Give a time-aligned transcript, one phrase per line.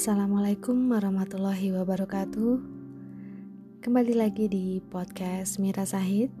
[0.00, 2.56] Assalamualaikum warahmatullahi wabarakatuh.
[3.84, 6.32] Kembali lagi di podcast Mira Sahid.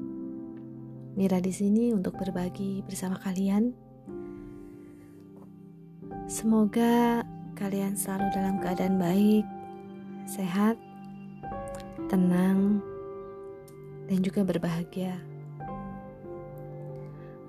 [1.12, 3.76] Mira di sini untuk berbagi bersama kalian.
[6.24, 7.20] Semoga
[7.52, 9.44] kalian selalu dalam keadaan baik,
[10.24, 10.80] sehat,
[12.08, 12.80] tenang,
[14.08, 15.20] dan juga berbahagia.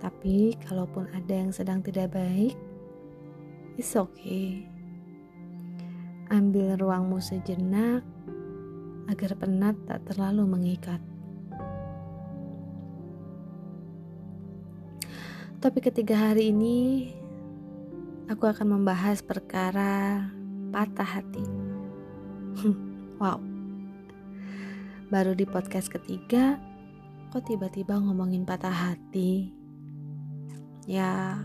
[0.03, 2.59] Tapi kalaupun ada yang sedang tidak baik,
[3.79, 4.70] it's okay
[6.31, 8.07] Ambil ruangmu sejenak
[9.11, 11.03] agar penat tak terlalu mengikat.
[15.59, 17.11] Topik ketiga hari ini
[18.31, 20.23] aku akan membahas perkara
[20.71, 21.43] patah hati.
[23.19, 23.35] wow.
[25.11, 26.55] Baru di podcast ketiga
[27.35, 29.51] kok tiba-tiba ngomongin patah hati?
[30.87, 31.43] Ya,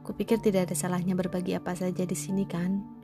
[0.00, 3.03] kupikir tidak ada salahnya berbagi apa saja di sini kan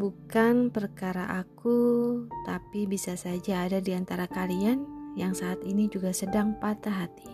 [0.00, 6.56] bukan perkara aku, tapi bisa saja ada di antara kalian yang saat ini juga sedang
[6.56, 7.28] patah hati.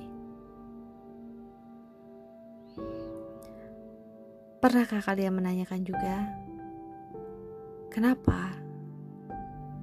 [4.58, 6.26] Pernahkah kalian menanyakan juga,
[7.94, 8.50] kenapa?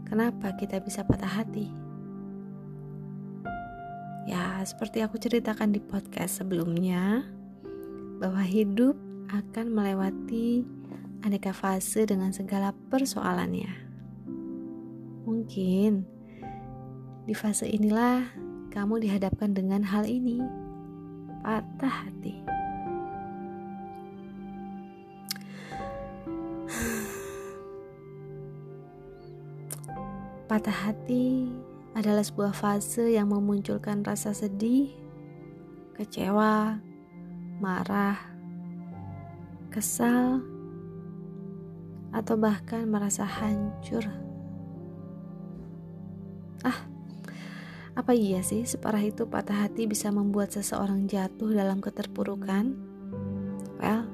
[0.04, 1.72] Kenapa kita bisa patah hati?
[4.28, 7.24] Ya, seperti aku ceritakan di podcast sebelumnya,
[8.20, 9.00] bahwa hidup
[9.32, 10.68] akan melewati
[11.24, 13.72] aneka fase dengan segala persoalannya.
[15.24, 16.04] Mungkin
[17.24, 18.28] di fase inilah
[18.76, 20.44] kamu dihadapkan dengan hal ini,
[21.40, 22.44] patah hati.
[30.44, 31.50] Patah hati
[31.96, 34.92] adalah sebuah fase yang memunculkan rasa sedih,
[35.96, 36.78] kecewa,
[37.64, 38.20] marah,
[39.72, 40.53] kesal,
[42.14, 44.06] atau bahkan merasa hancur.
[46.62, 46.80] Ah,
[47.98, 52.78] apa iya sih separah itu patah hati bisa membuat seseorang jatuh dalam keterpurukan?
[53.82, 54.06] Well,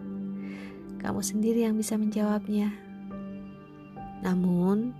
[1.03, 2.71] kamu sendiri yang bisa menjawabnya.
[4.23, 4.95] Namun,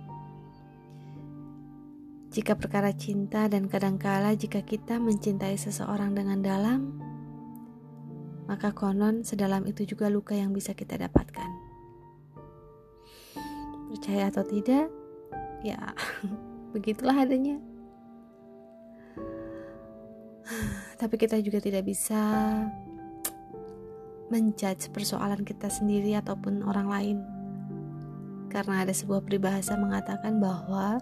[2.30, 6.80] jika perkara cinta dan kadangkala jika kita mencintai seseorang dengan dalam,
[8.46, 11.59] maka konon sedalam itu juga luka yang bisa kita dapatkan
[14.00, 14.88] percaya atau tidak
[15.60, 15.76] ya
[16.72, 17.60] begitulah adanya
[20.96, 22.16] tapi kita juga tidak bisa
[24.32, 27.18] menjudge persoalan kita sendiri ataupun orang lain
[28.48, 30.96] karena ada sebuah peribahasa mengatakan bahwa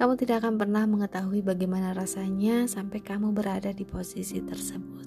[0.00, 5.06] kamu tidak akan pernah mengetahui bagaimana rasanya sampai kamu berada di posisi tersebut.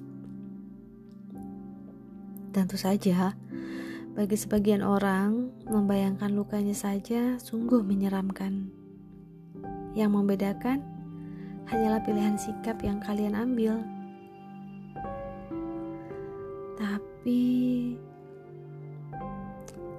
[2.52, 3.32] Tentu saja,
[4.12, 8.68] bagi sebagian orang, membayangkan lukanya saja sungguh menyeramkan.
[9.96, 10.84] Yang membedakan
[11.64, 13.80] hanyalah pilihan sikap yang kalian ambil.
[16.76, 17.40] Tapi,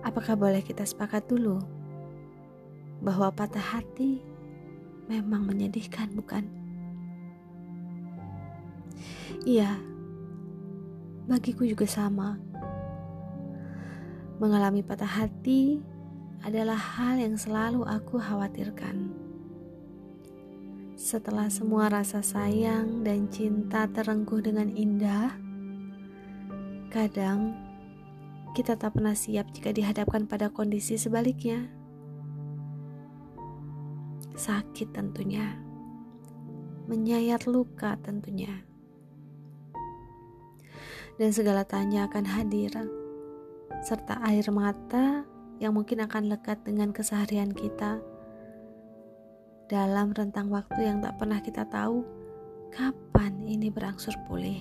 [0.05, 1.57] apakah boleh kita sepakat dulu
[3.01, 4.21] bahwa patah hati
[5.09, 6.45] memang menyedihkan, bukan?
[9.41, 9.73] Iya,
[11.25, 12.52] bagiku juga sama
[14.41, 15.77] Mengalami patah hati
[16.41, 19.13] adalah hal yang selalu aku khawatirkan.
[20.97, 25.37] Setelah semua rasa sayang dan cinta terengkuh dengan indah,
[26.89, 27.53] kadang
[28.57, 31.69] kita tak pernah siap jika dihadapkan pada kondisi sebaliknya.
[34.33, 35.61] Sakit tentunya,
[36.89, 38.65] menyayat luka tentunya,
[41.21, 43.02] dan segala tanya akan hadir
[43.83, 45.27] serta air mata
[45.59, 47.99] yang mungkin akan lekat dengan keseharian kita
[49.67, 52.07] dalam rentang waktu yang tak pernah kita tahu
[52.71, 54.59] kapan ini berangsur pulih.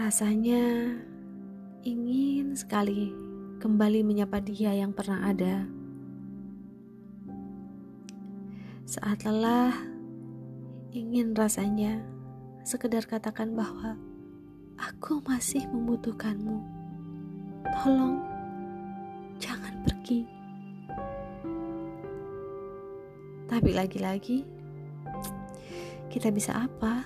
[0.00, 0.96] Rasanya
[1.84, 3.12] ingin sekali
[3.60, 5.68] kembali menyapa dia yang pernah ada.
[8.88, 9.76] Saat lelah,
[10.96, 12.00] ingin rasanya
[12.64, 14.00] sekedar katakan bahwa
[14.80, 16.56] Aku masih membutuhkanmu.
[17.68, 18.16] Tolong,
[19.36, 20.24] jangan pergi.
[23.44, 24.40] Tapi lagi-lagi,
[26.08, 27.04] kita bisa apa?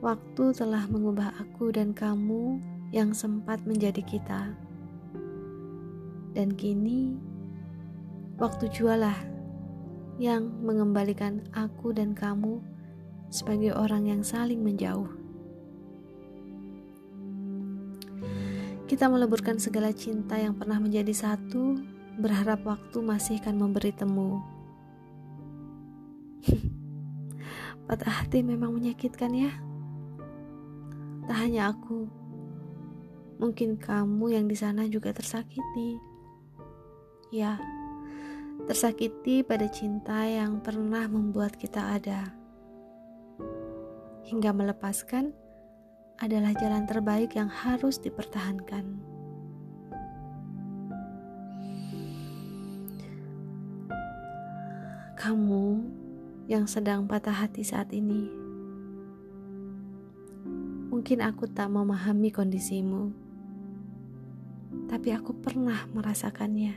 [0.00, 2.56] Waktu telah mengubah aku dan kamu
[2.96, 4.56] yang sempat menjadi kita.
[6.32, 7.12] Dan kini,
[8.40, 9.20] waktu jualah
[10.16, 12.71] yang mengembalikan aku dan kamu
[13.32, 15.08] sebagai orang yang saling menjauh.
[18.84, 21.80] Kita meleburkan segala cinta yang pernah menjadi satu,
[22.20, 24.44] berharap waktu masih akan memberi temu.
[27.88, 29.48] Patah hati memang menyakitkan ya.
[31.24, 32.04] Tak hanya aku,
[33.40, 35.96] mungkin kamu yang di sana juga tersakiti.
[37.32, 37.56] Ya,
[38.68, 42.41] tersakiti pada cinta yang pernah membuat kita ada.
[44.22, 45.34] Hingga melepaskan
[46.22, 48.84] adalah jalan terbaik yang harus dipertahankan.
[55.18, 55.66] Kamu
[56.50, 58.26] yang sedang patah hati saat ini,
[60.90, 63.14] mungkin aku tak memahami kondisimu,
[64.90, 66.74] tapi aku pernah merasakannya.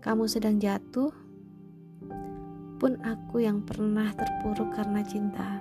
[0.00, 1.12] Kamu sedang jatuh,
[2.78, 5.58] pun aku yang pernah terpuruk karena cinta.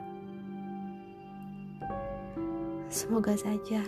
[2.87, 3.81] Semoga saja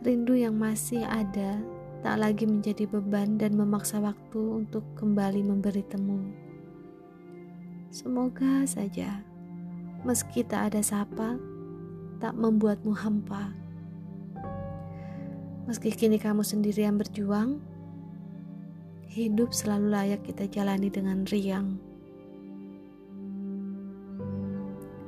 [0.00, 1.58] rindu yang masih ada
[2.04, 6.20] tak lagi menjadi beban dan memaksa waktu untuk kembali memberi temu.
[7.88, 9.24] Semoga saja
[10.04, 11.40] meski tak ada sapa,
[12.20, 13.56] tak membuatmu hampa.
[15.64, 17.56] Meski kini kamu sendirian berjuang,
[19.08, 21.93] hidup selalu layak kita jalani dengan riang.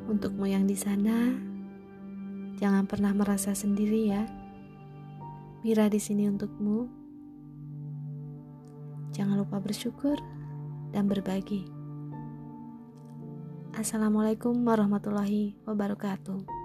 [0.06, 1.34] Untukmu yang di sana,
[2.56, 4.24] Jangan pernah merasa sendiri ya.
[5.60, 6.88] Mira di sini untukmu.
[9.12, 10.16] Jangan lupa bersyukur
[10.88, 11.68] dan berbagi.
[13.76, 16.55] Assalamualaikum warahmatullahi wabarakatuh.